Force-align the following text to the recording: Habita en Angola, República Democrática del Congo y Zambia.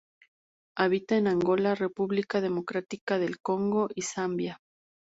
Habita 0.75 1.15
en 1.15 1.27
Angola, 1.27 1.75
República 1.75 2.41
Democrática 2.41 3.19
del 3.19 3.39
Congo 3.39 3.87
y 3.93 4.01
Zambia. 4.01 4.59